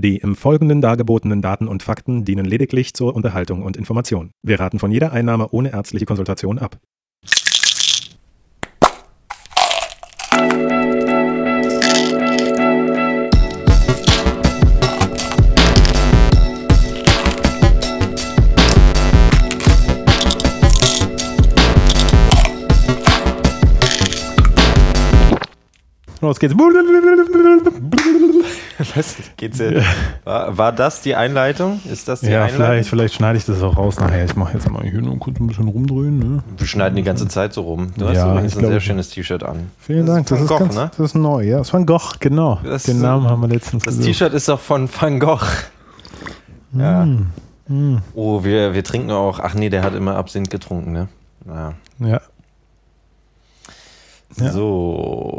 [0.00, 4.30] Die im Folgenden dargebotenen Daten und Fakten dienen lediglich zur Unterhaltung und Information.
[4.44, 6.78] Wir raten von jeder Einnahme ohne ärztliche Konsultation ab.
[26.20, 26.54] Los geht's.
[28.94, 29.84] Was geht's jetzt?
[30.24, 31.80] War, war das die Einleitung?
[31.90, 32.66] Ist das die Ja, Einleitung?
[32.66, 34.24] vielleicht, vielleicht schneide ich das auch raus nachher.
[34.24, 36.18] Ich mache jetzt mal hier nur kurz ein bisschen rumdrehen.
[36.18, 36.42] Ne?
[36.56, 37.92] Wir schneiden die ganze Zeit so rum.
[37.96, 39.70] Du hast Ja, übrigens ich ein sehr schönes T-Shirt an.
[39.80, 40.26] Vielen Das Dank.
[40.26, 40.90] ist Das ist, Gogh, ganz, ne?
[40.96, 41.42] das ist neu.
[41.44, 42.60] Ja, das ist Van Gogh, genau.
[42.62, 43.98] Das Den Namen haben wir letztens Das.
[43.98, 45.40] T-Shirt ist doch von Van Gogh.
[46.72, 47.02] Ja.
[47.66, 47.98] Hm.
[48.14, 49.40] Oh, wir, wir trinken auch.
[49.40, 51.08] Ach nee, der hat immer Absinth getrunken, ne?
[51.44, 51.72] Naja.
[51.98, 52.20] Ja.
[54.40, 54.52] Ja.
[54.52, 55.37] So.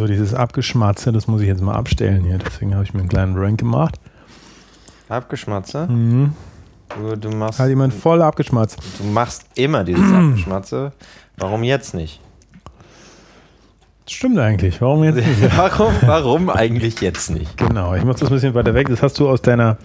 [0.00, 2.38] So, dieses Abgeschmatze, das muss ich jetzt mal abstellen hier.
[2.38, 3.96] Deswegen habe ich mir einen kleinen Rank gemacht.
[5.10, 5.88] Abgeschmatze.
[5.88, 6.32] Mhm.
[6.96, 8.78] Du, du, machst, Hat jemand voll abgeschmatzt.
[8.98, 10.92] du machst immer dieses Abgeschmatze.
[11.36, 12.18] Warum jetzt nicht?
[14.06, 14.80] Das stimmt eigentlich.
[14.80, 15.28] Warum jetzt nicht?
[15.58, 17.58] Warum, warum eigentlich jetzt nicht?
[17.58, 18.88] Genau, ich mache das ein bisschen weiter weg.
[18.88, 19.76] Das hast du aus deiner,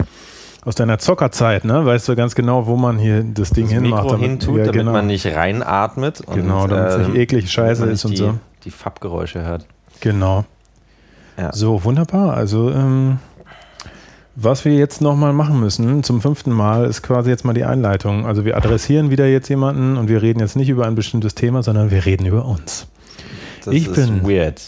[0.64, 1.86] aus deiner Zockerzeit, ne?
[1.86, 4.03] Weißt du ganz genau, wo man hier das Ding Das hinmacht.
[4.06, 4.94] Mikro hintut, ja, damit genau.
[4.94, 6.22] man nicht reinatmet.
[6.22, 8.31] Und, Genau, damit es nicht eklig scheiße damit ist und nicht so.
[8.31, 9.68] die, Die Fabgeräusche hört.
[10.00, 10.46] Genau.
[11.38, 11.52] Ja.
[11.54, 12.36] So, wunderbar.
[12.36, 13.20] Also, ähm,
[14.36, 18.26] was wir jetzt nochmal machen müssen, zum fünften Mal, ist quasi jetzt mal die Einleitung.
[18.26, 21.64] Also wir adressieren wieder jetzt jemanden und wir reden jetzt nicht über ein bestimmtes Thema,
[21.64, 22.88] sondern wir reden über uns.
[23.64, 24.62] Das Ich ist bin- weird.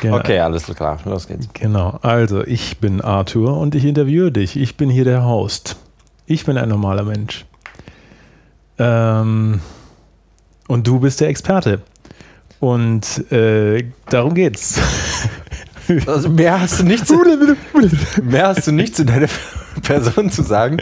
[0.00, 0.16] Genau.
[0.18, 0.98] Okay, alles klar.
[1.04, 1.48] Los geht's.
[1.54, 1.98] Genau.
[2.02, 4.56] Also, ich bin Arthur und ich interviewe dich.
[4.56, 5.76] Ich bin hier der Host.
[6.26, 7.44] Ich bin ein normaler Mensch.
[8.78, 9.60] Ähm,
[10.68, 11.80] und du bist der Experte.
[12.60, 14.80] Und äh, darum geht's.
[16.06, 17.20] Also mehr hast du nicht zu,
[18.22, 19.26] mehr hast du nicht zu deiner
[19.82, 20.76] Person zu sagen.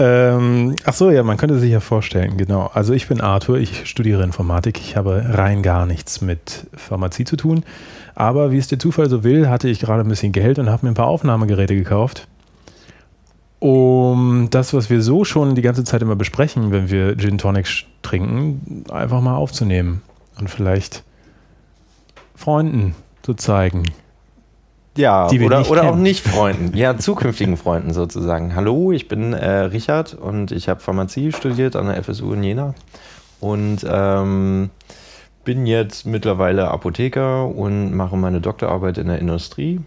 [0.00, 2.68] Ähm, ach so, ja, man könnte sich ja vorstellen, genau.
[2.74, 7.36] Also ich bin Arthur, ich studiere Informatik, ich habe rein gar nichts mit Pharmazie zu
[7.36, 7.62] tun.
[8.16, 10.84] Aber wie es der Zufall so will, hatte ich gerade ein bisschen Geld und habe
[10.84, 12.26] mir ein paar Aufnahmegeräte gekauft,
[13.60, 17.84] um das, was wir so schon die ganze Zeit immer besprechen, wenn wir Gin Tonic
[18.02, 20.02] trinken, einfach mal aufzunehmen
[20.38, 21.02] und vielleicht
[22.34, 23.84] Freunden zu zeigen.
[24.96, 26.74] Ja, Die wir oder, oder auch nicht Freunden.
[26.76, 28.54] Ja, zukünftigen Freunden sozusagen.
[28.54, 32.74] Hallo, ich bin äh, Richard und ich habe Pharmazie studiert an der FSU in Jena
[33.40, 34.70] und ähm,
[35.44, 39.80] bin jetzt mittlerweile Apotheker und mache meine Doktorarbeit in der Industrie.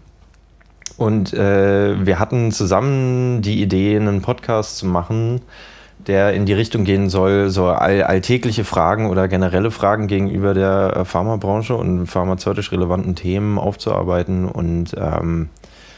[0.96, 5.40] Und äh, wir hatten zusammen die Idee, einen Podcast zu machen,
[6.06, 10.94] der in die Richtung gehen soll, so all, alltägliche Fragen oder generelle Fragen gegenüber der
[10.96, 15.48] äh, Pharmabranche und pharmazeutisch relevanten Themen aufzuarbeiten und ähm,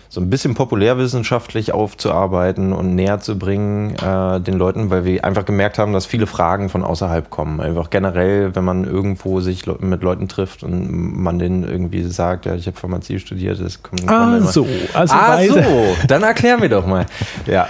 [0.09, 5.47] so ein bisschen populärwissenschaftlich aufzuarbeiten und näher zu bringen äh, den Leuten, weil wir einfach
[5.47, 7.61] gemerkt haben, dass viele Fragen von außerhalb kommen.
[7.63, 12.45] Einfach generell, wenn man irgendwo sich le- mit Leuten trifft und man denen irgendwie sagt,
[12.45, 14.49] ja, ich habe Pharmazie studiert, das kommt kommen immer-
[14.93, 17.07] Also, Ah, so, dann erklär mir doch mal.
[17.47, 17.69] Ja,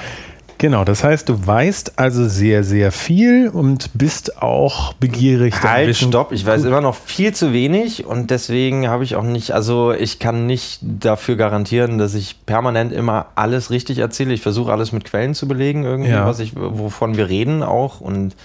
[0.63, 5.61] Genau, das heißt, du weißt also sehr, sehr viel und bist auch begierig.
[5.61, 9.51] Halt, stopp, ich weiß immer noch viel zu wenig und deswegen habe ich auch nicht,
[9.51, 14.35] also ich kann nicht dafür garantieren, dass ich permanent immer alles richtig erzähle.
[14.35, 16.27] Ich versuche alles mit Quellen zu belegen, irgendwie, Ja.
[16.29, 18.37] was ich, wovon wir reden auch und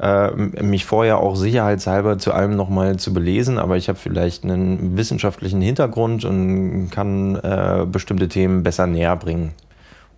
[0.00, 4.96] äh, mich vorher auch sicherheitshalber zu allem nochmal zu belesen, aber ich habe vielleicht einen
[4.96, 9.54] wissenschaftlichen Hintergrund und kann äh, bestimmte Themen besser näher bringen.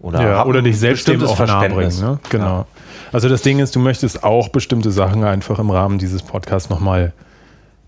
[0.00, 1.98] Oder, ja, oder dich selbst dem auch nahebringen.
[2.00, 2.18] Ne?
[2.28, 2.44] Genau.
[2.44, 2.66] Ja.
[3.12, 7.12] Also das Ding ist, du möchtest auch bestimmte Sachen einfach im Rahmen dieses Podcasts nochmal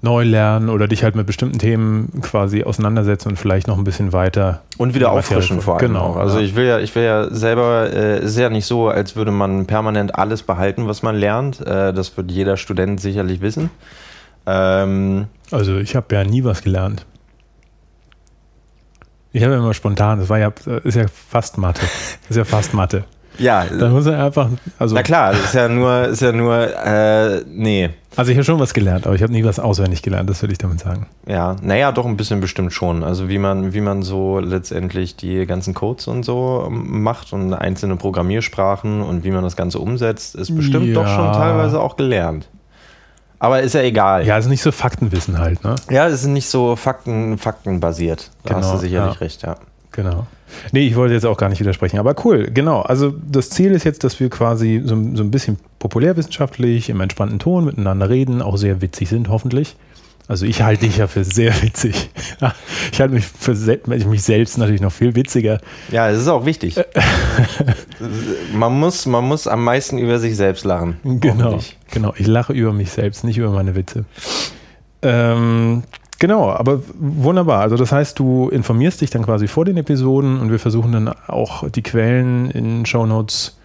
[0.00, 4.12] neu lernen oder dich halt mit bestimmten Themen quasi auseinandersetzen und vielleicht noch ein bisschen
[4.12, 4.62] weiter.
[4.76, 5.88] Und wieder auffrischen vor allem.
[5.88, 6.14] Genau.
[6.14, 6.44] Also ja.
[6.44, 9.66] ich will ja, ich will ja selber, äh, ist ja nicht so, als würde man
[9.66, 11.60] permanent alles behalten, was man lernt.
[11.60, 13.70] Äh, das wird jeder Student sicherlich wissen.
[14.46, 17.04] Ähm, also ich habe ja nie was gelernt.
[19.32, 20.52] Ich habe ja immer spontan, das war ja,
[20.84, 21.80] ist ja fast Mathe.
[22.22, 23.04] Das ist ja fast Mathe.
[23.38, 24.48] ja, Da muss er einfach,
[24.78, 27.90] also, na klar, das ist ja nur, ist ja nur, äh, nee.
[28.16, 30.50] also ich habe schon was gelernt, aber ich habe nie was auswendig gelernt, das will
[30.50, 31.06] ich damit sagen.
[31.26, 33.04] Ja, naja, doch ein bisschen bestimmt schon.
[33.04, 37.94] Also wie man, wie man so letztendlich die ganzen Codes und so macht und einzelne
[37.96, 41.32] Programmiersprachen und wie man das Ganze umsetzt, ist bestimmt doch schon Ja.
[41.32, 42.48] teilweise auch gelernt.
[43.38, 44.26] Aber ist ja egal.
[44.26, 45.76] Ja, also nicht so Faktenwissen halt, ne?
[45.90, 48.30] Ja, es ist nicht so Fakten, faktenbasiert.
[48.44, 49.20] Da hast Genau, du sicherlich ja.
[49.20, 49.56] recht, ja.
[49.92, 50.26] Genau.
[50.72, 52.80] Nee, ich wollte jetzt auch gar nicht widersprechen, aber cool, genau.
[52.80, 57.38] Also das Ziel ist jetzt, dass wir quasi so, so ein bisschen populärwissenschaftlich im entspannten
[57.38, 59.76] Ton miteinander reden, auch sehr witzig sind, hoffentlich.
[60.28, 62.10] Also ich halte dich ja für sehr witzig.
[62.92, 63.54] Ich halte mich für
[64.08, 65.60] mich selbst natürlich noch viel witziger.
[65.90, 66.76] Ja, es ist auch wichtig.
[68.52, 70.98] man, muss, man muss am meisten über sich selbst lachen.
[71.04, 71.58] Genau,
[71.90, 72.14] genau.
[72.16, 74.04] Ich lache über mich selbst, nicht über meine Witze.
[75.02, 75.82] Ähm,
[76.18, 77.60] genau, aber wunderbar.
[77.60, 81.08] Also das heißt, du informierst dich dann quasi vor den Episoden und wir versuchen dann
[81.08, 83.58] auch die Quellen in Show Notes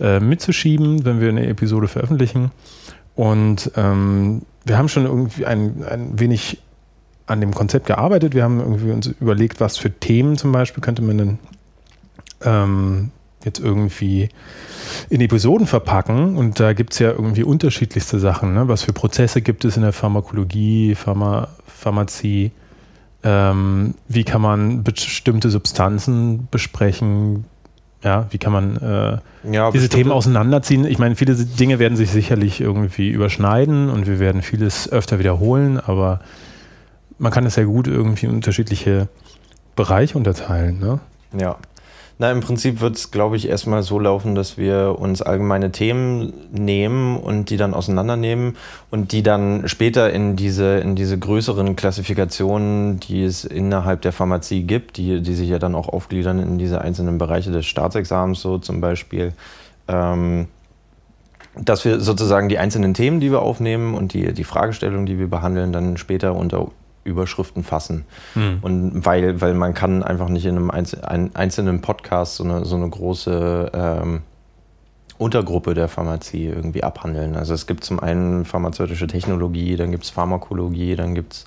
[0.00, 2.50] äh, mitzuschieben, wenn wir eine Episode veröffentlichen.
[3.14, 6.58] Und ähm, wir haben schon irgendwie ein, ein wenig
[7.26, 8.34] an dem Konzept gearbeitet.
[8.34, 11.38] Wir haben irgendwie uns überlegt, was für Themen zum Beispiel könnte man denn
[12.42, 13.10] ähm,
[13.44, 14.28] jetzt irgendwie
[15.08, 16.36] in Episoden verpacken.
[16.36, 18.54] Und da gibt es ja irgendwie unterschiedlichste Sachen.
[18.54, 18.68] Ne?
[18.68, 22.50] Was für Prozesse gibt es in der Pharmakologie, Pharma, Pharmazie?
[23.22, 27.44] Ähm, wie kann man bestimmte Substanzen besprechen?
[28.02, 30.86] Ja, wie kann man äh, ja, diese Themen auseinanderziehen?
[30.86, 35.78] Ich meine, viele Dinge werden sich sicherlich irgendwie überschneiden und wir werden vieles öfter wiederholen,
[35.78, 36.20] aber
[37.18, 39.08] man kann es ja gut irgendwie in unterschiedliche
[39.76, 40.78] Bereiche unterteilen.
[40.78, 41.00] Ne?
[41.38, 41.58] Ja,
[42.20, 46.34] na, im Prinzip wird es, glaube ich, erstmal so laufen, dass wir uns allgemeine Themen
[46.52, 48.58] nehmen und die dann auseinandernehmen
[48.90, 54.64] und die dann später in diese, in diese größeren Klassifikationen, die es innerhalb der Pharmazie
[54.64, 58.58] gibt, die, die sich ja dann auch aufgliedern in diese einzelnen Bereiche des Staatsexamens, so
[58.58, 59.32] zum Beispiel,
[59.88, 60.48] ähm,
[61.56, 65.30] dass wir sozusagen die einzelnen Themen, die wir aufnehmen und die, die Fragestellungen, die wir
[65.30, 66.68] behandeln, dann später unter
[67.04, 68.04] Überschriften fassen.
[68.34, 68.58] Hm.
[68.62, 72.88] Und weil, weil man kann einfach nicht in einem einzelnen Podcast so eine, so eine
[72.88, 74.22] große ähm,
[75.18, 77.36] Untergruppe der Pharmazie irgendwie abhandeln.
[77.36, 81.46] Also es gibt zum einen pharmazeutische Technologie, dann gibt es Pharmakologie, dann gibt es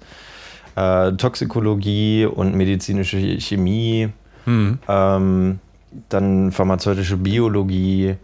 [0.76, 4.10] äh, Toxikologie und medizinische Chemie,
[4.46, 4.80] hm.
[4.88, 5.60] ähm,
[6.10, 8.16] dann pharmazeutische Biologie,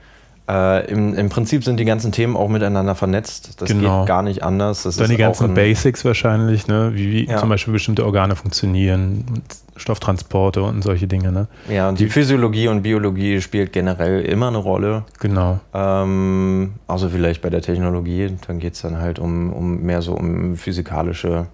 [0.49, 3.61] äh, im, im, Prinzip sind die ganzen Themen auch miteinander vernetzt.
[3.61, 3.99] Das genau.
[3.99, 4.83] geht gar nicht anders.
[4.83, 6.91] Das Dann die ganzen Basics wahrscheinlich, ne?
[6.95, 7.37] wie, wie ja.
[7.37, 9.43] zum Beispiel bestimmte Organe funktionieren,
[9.75, 11.31] Stofftransporte und solche Dinge.
[11.31, 11.47] Ne?
[11.69, 15.03] Ja, und die, die Physiologie und Biologie spielt generell immer eine Rolle.
[15.19, 15.59] Genau.
[15.73, 20.13] Ähm, also vielleicht bei der Technologie, dann geht es dann halt um, um mehr so
[20.13, 21.45] um physikalische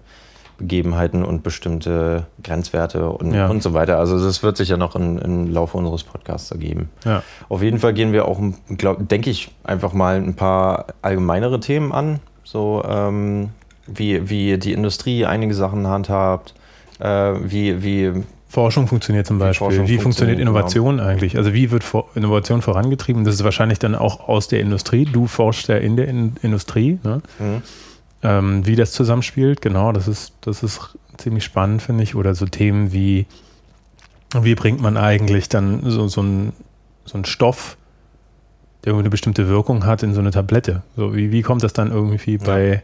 [0.58, 3.48] Begebenheiten und bestimmte Grenzwerte und, ja.
[3.48, 3.98] und so weiter.
[3.98, 6.90] Also das wird sich ja noch im, im Laufe unseres Podcasts ergeben.
[7.04, 7.22] Ja.
[7.48, 12.20] Auf jeden Fall gehen wir auch, denke ich, einfach mal ein paar allgemeinere Themen an,
[12.44, 13.50] so ähm,
[13.86, 16.54] wie, wie die Industrie einige Sachen handhabt,
[17.00, 19.66] äh, wie, wie Forschung funktioniert zum Beispiel.
[19.66, 21.08] Wie funktioniert, funktioniert Innovation genau.
[21.08, 21.36] eigentlich?
[21.36, 23.24] Also wie wird Innovation vorangetrieben?
[23.24, 25.04] Das ist wahrscheinlich dann auch aus der Industrie.
[25.04, 26.98] Du forschst ja in der in Industrie.
[27.02, 27.20] Ne?
[27.38, 27.62] Mhm.
[28.26, 32.16] Ähm, wie das zusammenspielt, genau, das ist, das ist ziemlich spannend, finde ich.
[32.16, 33.26] Oder so Themen wie,
[34.34, 36.52] wie bringt man eigentlich dann so, so, ein,
[37.04, 37.76] so einen Stoff,
[38.84, 40.82] der eine bestimmte Wirkung hat, in so eine Tablette?
[40.96, 42.66] So, wie, wie kommt das dann irgendwie bei.
[42.66, 42.80] Ja.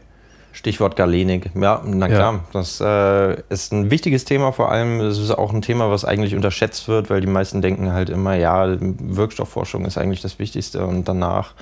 [0.53, 1.49] Stichwort Galenik.
[1.55, 2.39] Ja, na klar, ja.
[2.53, 5.01] das äh, ist ein wichtiges Thema vor allem.
[5.01, 8.35] Es ist auch ein Thema, was eigentlich unterschätzt wird, weil die meisten denken halt immer,
[8.35, 11.53] ja, Wirkstoffforschung ist eigentlich das Wichtigste und danach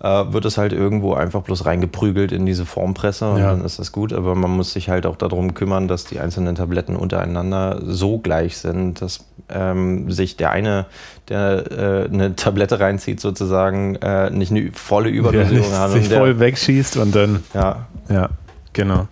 [0.00, 3.50] äh, wird es halt irgendwo einfach bloß reingeprügelt in diese Formpresse und ja.
[3.50, 4.12] dann ist das gut.
[4.12, 8.58] Aber man muss sich halt auch darum kümmern, dass die einzelnen Tabletten untereinander so gleich
[8.58, 10.86] sind, dass ähm, sich der eine,
[11.28, 15.90] der äh, eine Tablette reinzieht, sozusagen äh, nicht eine volle Überdosierung ja, hat.
[15.90, 17.42] Sich voll der, wegschießt und dann.
[17.54, 17.86] Ja.
[18.08, 18.30] Ja,
[18.72, 19.08] genau.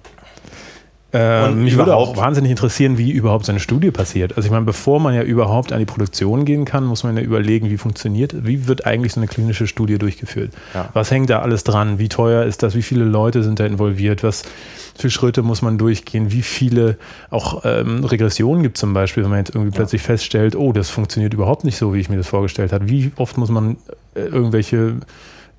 [1.19, 4.37] Ähm, mich würde auch wahnsinnig interessieren, wie überhaupt so eine Studie passiert.
[4.37, 7.23] Also ich meine, bevor man ja überhaupt an die Produktion gehen kann, muss man ja
[7.23, 10.53] überlegen, wie funktioniert, wie wird eigentlich so eine klinische Studie durchgeführt?
[10.75, 10.91] Ja.
[10.93, 11.99] Was hängt da alles dran?
[11.99, 12.75] Wie teuer ist das?
[12.75, 14.23] Wie viele Leute sind da involviert?
[14.23, 14.43] Was
[14.95, 16.33] für Schritte muss man durchgehen?
[16.33, 16.99] Wie viele
[17.31, 19.77] auch ähm, Regressionen gibt es zum Beispiel, wenn man jetzt irgendwie ja.
[19.77, 22.89] plötzlich feststellt, oh, das funktioniert überhaupt nicht so, wie ich mir das vorgestellt habe?
[22.89, 23.79] Wie oft muss man
[24.15, 24.97] äh, irgendwelche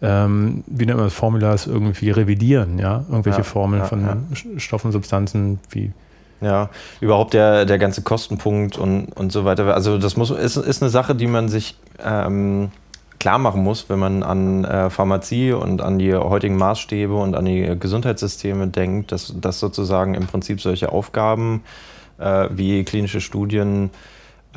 [0.01, 4.59] ähm, wie nennt man das, Formulas irgendwie revidieren, ja, irgendwelche ja, Formeln ja, von ja.
[4.59, 5.91] Stoffen, Substanzen, wie
[6.41, 6.69] ja,
[7.01, 9.73] überhaupt der, der ganze Kostenpunkt und, und so weiter.
[9.73, 12.69] Also das muss, ist, ist eine Sache, die man sich ähm,
[13.19, 17.45] klar machen muss, wenn man an äh, Pharmazie und an die heutigen Maßstäbe und an
[17.45, 21.63] die Gesundheitssysteme denkt, dass, dass sozusagen im Prinzip solche Aufgaben
[22.19, 23.89] äh, wie klinische Studien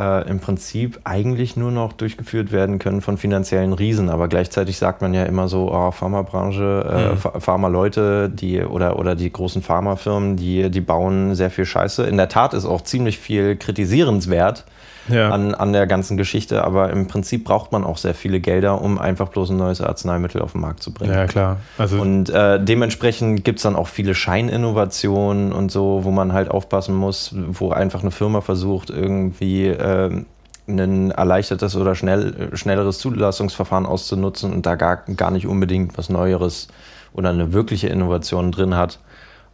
[0.00, 4.08] äh, im Prinzip eigentlich nur noch durchgeführt werden können von finanziellen Riesen.
[4.08, 7.40] Aber gleichzeitig sagt man ja immer so, oh, Pharmabranche, äh, mhm.
[7.40, 12.04] Pharmaleute, die oder, oder die großen Pharmafirmen, die, die bauen sehr viel Scheiße.
[12.04, 14.64] In der Tat ist auch ziemlich viel kritisierenswert
[15.12, 15.30] ja.
[15.30, 18.98] an, an der ganzen Geschichte, aber im Prinzip braucht man auch sehr viele Gelder, um
[18.98, 21.12] einfach bloß ein neues Arzneimittel auf den Markt zu bringen.
[21.12, 21.58] Ja, klar.
[21.78, 26.50] Also und äh, dementsprechend gibt es dann auch viele Scheininnovationen und so, wo man halt
[26.50, 30.24] aufpassen muss, wo einfach eine Firma versucht, irgendwie äh,
[30.68, 36.68] ein erleichtertes oder schnell, schnelleres Zulassungsverfahren auszunutzen und da gar, gar nicht unbedingt was Neueres
[37.12, 38.98] oder eine wirkliche Innovation drin hat.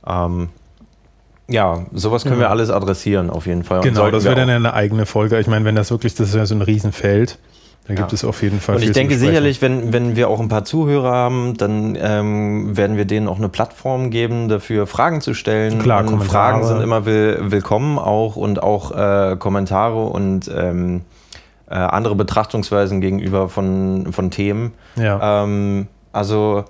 [0.06, 0.50] Ähm,
[1.48, 3.80] Ja, sowas können wir alles adressieren auf jeden Fall.
[3.80, 5.38] Genau, das wäre dann eine eigene Folge.
[5.38, 7.38] Ich meine, wenn das wirklich, das ist ja so ein Riesenfeld,
[7.86, 8.14] da gibt Ja.
[8.14, 11.12] es auf jeden Fall Und ich denke sicherlich, wenn, wenn wir auch ein paar Zuhörer
[11.12, 15.78] haben, dann ähm, werden wir denen auch eine Plattform geben, dafür Fragen zu stellen.
[15.78, 16.28] Klar, und Kommentare.
[16.30, 21.02] Fragen sind immer will, willkommen auch und auch äh, Kommentare und ähm,
[21.70, 24.72] äh, andere Betrachtungsweisen gegenüber von, von Themen.
[24.96, 25.44] Ja.
[25.44, 26.64] Ähm, also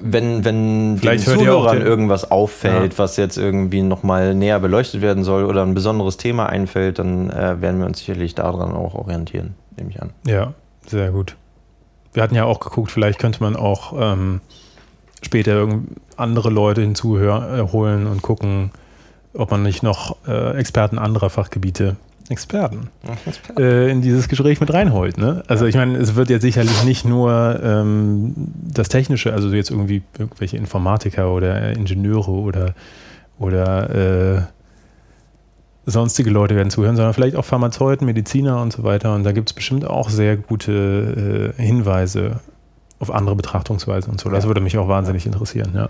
[0.00, 5.00] wenn, wenn den Vielleicht auch Zuhörern den- irgendwas auffällt, was jetzt irgendwie nochmal näher beleuchtet
[5.02, 8.94] werden soll oder ein besonderes Thema einfällt, dann äh, werden wir uns sicherlich daran auch
[8.94, 10.10] orientieren, nehme ich an.
[10.26, 10.52] Ja,
[10.86, 11.36] sehr gut.
[12.12, 14.40] Wir hatten ja auch geguckt, vielleicht könnte man auch ähm,
[15.22, 15.68] später
[16.16, 18.70] andere Leute hinzuholen und gucken,
[19.34, 21.96] ob man nicht noch äh, Experten anderer Fachgebiete,
[22.30, 22.88] Experten,
[23.58, 25.16] äh, in dieses Gespräch mit reinholt.
[25.18, 25.42] Ne?
[25.48, 28.34] Also ich meine, es wird jetzt sicherlich nicht nur ähm,
[28.72, 32.74] das Technische, also jetzt irgendwie irgendwelche Informatiker oder Ingenieure oder,
[33.38, 34.42] oder äh,
[35.86, 39.14] sonstige Leute werden zuhören, sondern vielleicht auch Pharmazeuten, Mediziner und so weiter.
[39.14, 42.40] Und da gibt es bestimmt auch sehr gute äh, Hinweise
[43.00, 44.28] auf andere Betrachtungsweisen und so.
[44.28, 44.48] Das Ja.
[44.48, 45.70] würde mich auch wahnsinnig interessieren.
[45.74, 45.88] Ja.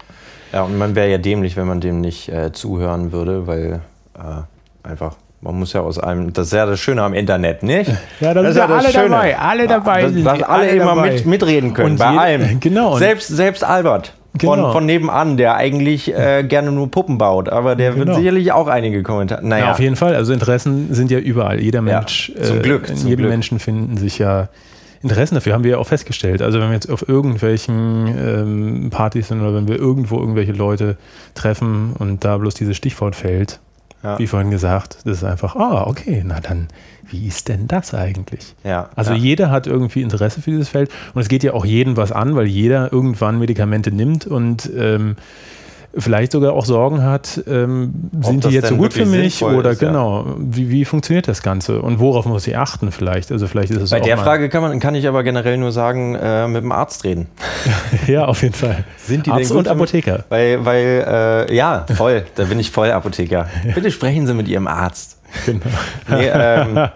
[0.52, 3.80] Ja, und man wäre ja dämlich, wenn man dem nicht äh, zuhören würde, weil
[4.14, 4.42] äh,
[4.88, 7.90] einfach, man muss ja aus einem, das ist ja das Schöne am Internet, nicht?
[8.20, 9.08] Ja, da Das sind ist ja alle Schöne.
[9.10, 11.12] dabei, alle dabei Dass, dass alle, alle immer dabei.
[11.12, 12.60] mit, mitreden können, Und bei jeder- allem.
[12.60, 14.14] genau, Selbst, selbst Albert.
[14.40, 14.72] Von, Genau.
[14.72, 18.06] von nebenan, der eigentlich äh, gerne nur Puppen baut, aber der Genau.
[18.06, 19.44] wird sicherlich auch einige Kommentare.
[19.44, 20.14] Naja, Ja, auf jeden Fall.
[20.14, 21.58] Also Interessen sind ja überall.
[21.60, 23.30] Jeder Mensch, äh, zum Glück, in zum jedem Glück.
[23.30, 24.48] Menschen finden sich ja
[25.02, 26.42] Interessen dafür, haben wir ja auch festgestellt.
[26.42, 30.96] Also wenn wir jetzt auf irgendwelchen ähm, Partys sind oder wenn wir irgendwo irgendwelche Leute
[31.34, 33.60] treffen und da bloß dieses Stichwort fällt,
[34.02, 34.18] Ja.
[34.18, 36.68] wie vorhin gesagt, das ist einfach, ah, okay, na dann,
[37.10, 38.54] wie ist denn das eigentlich?
[38.62, 39.16] Ja, Also ja.
[39.16, 42.36] jeder hat irgendwie Interesse für dieses Feld und es geht ja auch jedem was an,
[42.36, 45.16] weil jeder irgendwann Medikamente nimmt und ähm,
[45.96, 49.80] vielleicht sogar auch Sorgen hat, ähm, sind die jetzt so gut für mich oder ist,
[49.82, 49.88] ja.
[49.88, 53.32] genau, wie, wie funktioniert das Ganze und worauf muss ich achten vielleicht?
[53.32, 56.14] Also vielleicht ist es Bei der Frage kann, man, kann ich aber generell nur sagen,
[56.14, 57.26] äh, mit dem Arzt reden.
[58.06, 58.84] ja, auf jeden Fall.
[58.98, 59.72] Sind die Arzt denn gut und?
[59.72, 60.24] Apotheker.
[60.28, 63.48] Weil, weil äh, ja, voll, da bin ich voll Apotheker.
[63.74, 65.17] Bitte sprechen Sie mit Ihrem Arzt.
[65.44, 65.60] Genau.
[66.10, 66.88] Nee, ähm,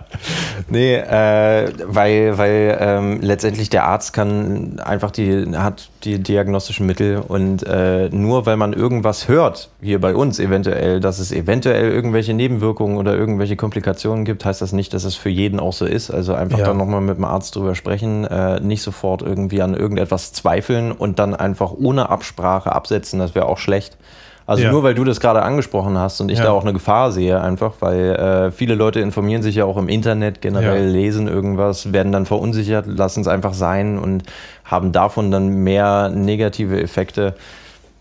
[0.71, 7.19] nee äh, weil, weil ähm, letztendlich der Arzt kann einfach die, hat die diagnostischen Mittel
[7.19, 12.33] und äh, nur weil man irgendwas hört, hier bei uns eventuell, dass es eventuell irgendwelche
[12.33, 16.11] Nebenwirkungen oder irgendwelche Komplikationen gibt, heißt das nicht, dass es für jeden auch so ist.
[16.11, 16.65] Also einfach Ja.
[16.67, 21.19] dann nochmal mit dem Arzt drüber sprechen, äh, nicht sofort irgendwie an irgendetwas zweifeln und
[21.19, 23.99] dann einfach ohne Absprache absetzen, das wäre auch schlecht.
[24.47, 24.71] Also Ja.
[24.73, 26.45] nur weil du das gerade angesprochen hast und ich Ja.
[26.45, 29.89] da auch eine Gefahr sehe, einfach, weil äh, viele Leute informieren sich ja auch im
[29.89, 30.91] Internet generell, Ja.
[30.93, 34.25] lesen irgendwas, werden dann verunsichert, lassen es einfach sein und
[34.65, 37.35] haben davon dann mehr negative Effekte.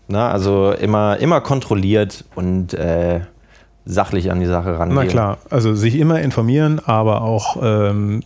[0.08, 3.20] Na, also immer, immer kontrolliert und äh,
[3.84, 4.96] sachlich an die Sache rangehen.
[4.96, 8.22] Na klar, also sich immer informieren, aber auch ähm,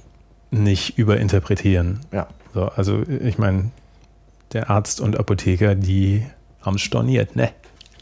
[0.50, 2.00] nicht überinterpretieren.
[2.12, 2.26] Ja.
[2.54, 3.70] So, also ich meine,
[4.54, 6.24] der Arzt und Apotheker, die
[6.62, 7.50] haben es storniert, ne?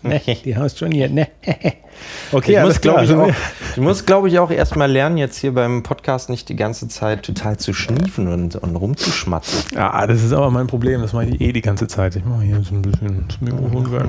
[0.05, 1.29] Ne, die haben es storniert, ne?
[2.33, 3.05] okay, Ich alles muss, glaube klar.
[3.05, 3.35] ich, Also, auch,
[3.71, 7.23] ich muss, glaube ich, auch erstmal lernen, jetzt hier beim Podcast nicht die ganze Zeit
[7.25, 9.65] total zu schniefen und, und rumzuschmatzen.
[9.75, 11.01] Ja, das ist aber mein Problem.
[11.01, 12.17] Das mache ich eh die ganze Zeit.
[12.17, 14.05] Ich mache hier so ein bisschen das Mikrofon weg.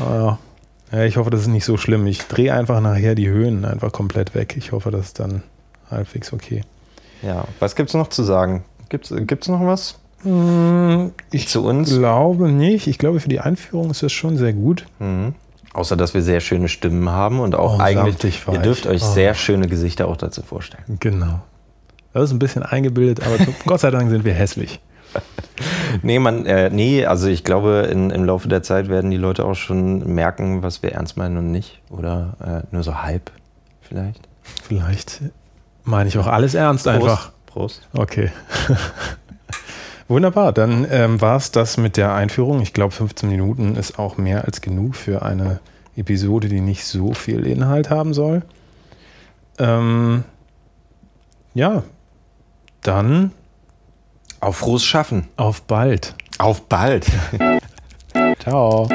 [0.00, 0.98] Ah, ja.
[0.98, 2.06] ja, ich hoffe, das ist nicht so schlimm.
[2.08, 4.56] Ich drehe einfach nachher die Höhen einfach komplett weg.
[4.58, 5.44] Ich hoffe, das ist dann
[5.90, 6.62] halbwegs okay.
[7.22, 8.64] Ja, was gibt's noch zu sagen?
[8.88, 9.96] Gibt's, gibt's noch was
[11.30, 11.90] Ich zu uns?
[11.96, 12.86] glaube nicht.
[12.86, 14.86] Ich glaube, für die Einführung ist das schon sehr gut.
[14.98, 15.34] Mhm.
[15.72, 19.12] Außer, dass wir sehr schöne Stimmen haben und auch Oh, eigentlich, ihr dürft euch Oh.
[19.12, 20.84] sehr schöne Gesichter auch dazu vorstellen.
[21.00, 21.40] Genau.
[22.12, 24.80] Das ist ein bisschen eingebildet, aber Gott sei Dank sind wir hässlich.
[26.02, 29.46] Nee, man, äh, nee, also ich glaube, in, im Laufe der Zeit werden die Leute
[29.46, 31.80] auch schon merken, was wir ernst meinen und nicht.
[31.88, 32.36] Oder
[32.70, 33.30] äh, nur so halb
[33.80, 34.28] vielleicht.
[34.64, 35.22] Vielleicht
[35.84, 37.32] meine ich auch alles ernst einfach.
[37.46, 37.88] Prost.
[37.94, 38.30] Okay.
[40.08, 42.60] Wunderbar, dann ähm, war es das mit der Einführung.
[42.62, 45.58] Ich glaube, 15 Minuten ist auch mehr als genug für eine
[45.96, 48.42] Episode, die nicht so viel Inhalt haben soll.
[49.58, 50.24] Ähm,
[51.54, 51.82] ja,
[52.82, 53.32] dann
[54.40, 55.28] Auf frohes Schaffen.
[55.36, 56.14] auf bald.
[56.38, 57.06] Auf bald.
[58.38, 58.88] Ciao.